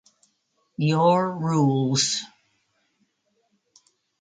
Your 0.79 1.29
Rules. 1.29 2.23